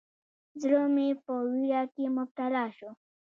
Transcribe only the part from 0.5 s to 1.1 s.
زړه مې